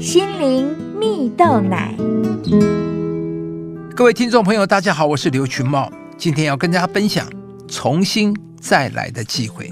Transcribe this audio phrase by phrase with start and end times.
[0.00, 0.66] 心灵
[0.98, 1.94] 蜜豆奶。
[3.94, 7.28] 各位听众朋友，大家好，我是刘群茂，今天要跟大家分享
[7.68, 9.70] 重新再来的机会。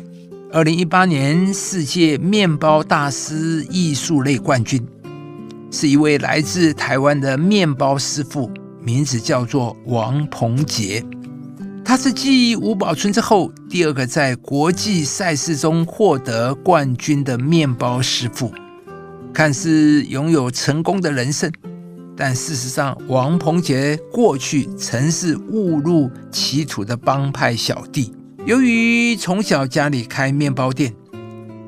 [0.52, 4.86] 二零一八年世界面包大师艺术类冠军，
[5.70, 8.50] 是一位来自台湾的面包师傅，
[8.82, 11.02] 名字叫做王鹏杰。
[11.82, 18.52] 他是继吴宝春之后第二个在国际赛事中获得冠军的面包师傅。
[19.38, 21.48] 看似拥有成功的人生，
[22.16, 28.12] 但事实上，王鹏杰过去曾是误入歧途的帮派小弟。
[28.46, 30.92] 由于从小家里开面包店，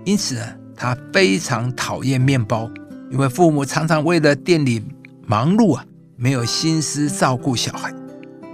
[0.04, 0.42] 因此呢，
[0.74, 2.68] 他非常讨厌面包，
[3.08, 4.82] 因为父母常常为了店里
[5.24, 5.84] 忙碌啊，
[6.16, 7.94] 没有心思照顾小孩。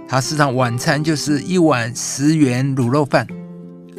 [0.07, 3.25] 他时常晚餐就是一碗十元卤肉饭，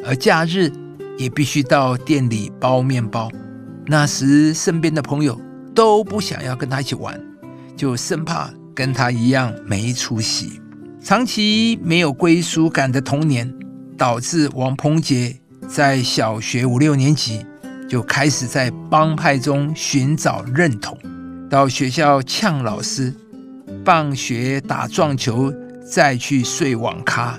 [0.06, 0.70] 而假日
[1.18, 3.28] 也必须到店里包面包。
[3.88, 5.40] 那时身边的朋友
[5.74, 7.18] 都不想要跟他一起玩，
[7.74, 10.60] 就生怕跟他一样没出息。
[11.00, 13.52] 长期没有归属感的童年，
[13.96, 15.34] 导致王鹏杰
[15.66, 17.44] 在小学五六年级
[17.88, 20.98] 就开始在帮派中寻找认同，
[21.48, 23.14] 到学校呛老师，
[23.84, 25.52] 放学打撞球。
[25.90, 27.38] 再去睡网咖，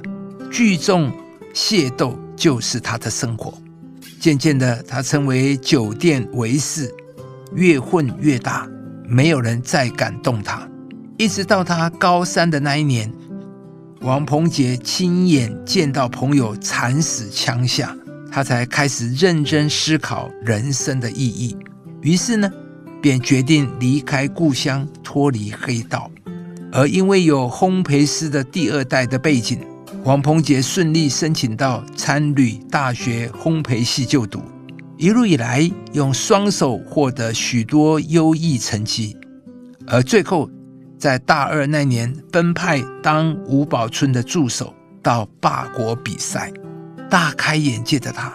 [0.52, 1.12] 聚众
[1.54, 3.54] 械斗就是他的生活。
[4.20, 6.94] 渐渐的，他成为酒店维士，
[7.54, 8.68] 越混越大，
[9.08, 10.68] 没有人再敢动他。
[11.18, 13.12] 一直到他高三的那一年，
[14.02, 17.96] 王鹏杰亲眼见到朋友惨死枪下，
[18.32, 21.58] 他才开始认真思考人生的意义。
[22.02, 22.52] 于是呢，
[23.02, 26.12] 便决定离开故乡，脱离黑道。
[26.72, 29.60] 而因为有烘焙师的第二代的背景，
[30.06, 34.42] 王鹏杰顺利申请到参旅大学烘焙系就读，
[34.98, 39.16] 一路以来用双手获得许多优异成绩，
[39.86, 40.50] 而最后
[40.98, 46.52] 在大二那年分派当吴宝春的助手到霸国比赛，
[47.10, 48.34] 大开眼界的他，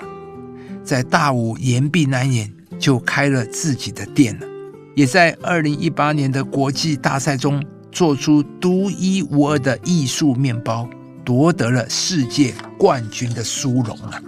[0.84, 4.46] 在大五研毕那年就开了自己的店了，
[4.94, 7.62] 也在二零一八年的国际大赛中。
[7.94, 10.90] 做出独一无二的艺术面包，
[11.24, 14.22] 夺得了世界冠军的殊荣了。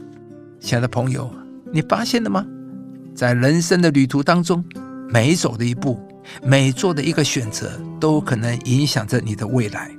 [0.58, 1.30] 亲爱的朋友，
[1.72, 2.46] 你发现了吗？
[3.14, 4.64] 在人生的旅途当中，
[5.08, 6.00] 每走的一步，
[6.42, 9.90] 每做的一个选择，都可能影响着你的未来。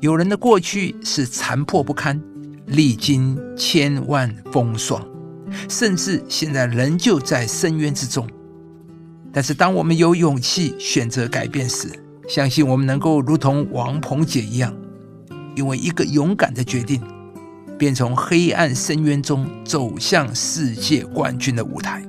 [0.00, 2.20] 有人的过去是残破不堪，
[2.66, 5.04] 历经千万风霜，
[5.68, 8.28] 甚至现在仍旧在深渊之中。
[9.32, 11.88] 但是，当我们有勇气选择改变时，
[12.28, 14.74] 相信我们能够如同王鹏姐一样，
[15.56, 17.02] 因为一个勇敢的决定，
[17.76, 22.04] 便从黑暗深渊中走向世界冠军的舞台。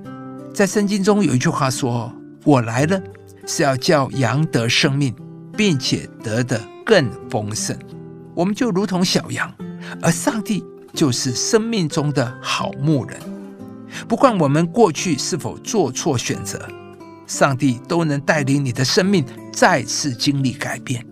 [0.54, 2.14] 在圣经中有一句话说
[2.46, 3.02] ：“我来了
[3.48, 5.16] 是要叫羊得生命，
[5.56, 7.76] 并且得的更丰盛。”
[8.36, 9.52] 我们就如同小羊，
[10.02, 13.20] 而上帝就是生命中的好牧人。
[14.08, 16.62] 不管我们过去是否做错选择。
[17.26, 21.06] 上帝都能带领你的生命再次经历改变。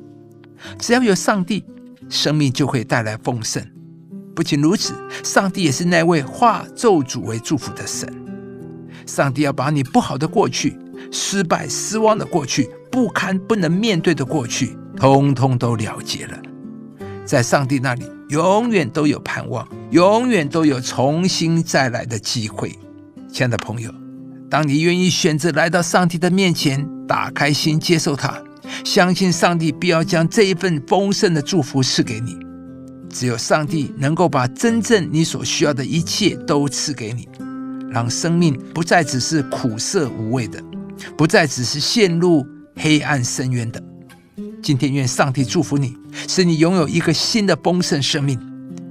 [0.79, 1.65] 只要有上帝，
[2.09, 3.65] 生命就会带来丰盛。
[4.35, 4.93] 不仅如此，
[5.23, 8.11] 上帝也是那位化咒诅为祝福的神。
[9.05, 10.77] 上帝要把你不好的过去、
[11.11, 16.37] 失败、失望的过去、不堪不能面对的过去，通通都了结了。
[17.25, 22.77] 在上帝那里，永远都有盼望，永远都有重新再来的机会。
[23.31, 23.93] 亲爱的朋友。
[24.47, 28.41] 当你愿意选择来到上帝的面前，打开心接受他，
[28.83, 32.37] 相信上帝必要将这一份丰盛的祝福赐给你。
[33.09, 37.29] 只有上帝能够把真正你所需要的一切都赐给你，
[37.89, 40.61] 让生命不再只是苦涩无味的，
[41.15, 43.81] 不再只是陷入黑暗深渊的。
[44.61, 45.95] 今天愿上帝祝福你，
[46.27, 48.37] 使你拥有一个新的丰盛生命，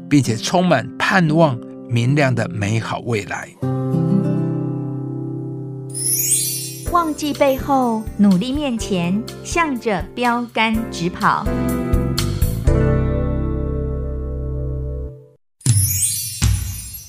[0.08, 1.58] 并且充满盼望、
[1.90, 3.50] 明亮的美好未来。
[6.94, 11.44] 忘记背后，努力面前，向着标杆直跑。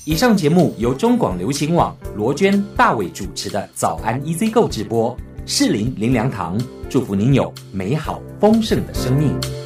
[0.04, 5.16] 以上节目由中广流行网罗娟、大伟主持的《早安 EZ 购》直播，
[5.46, 6.60] 适林林良堂
[6.90, 9.65] 祝福您有美好丰盛的生命。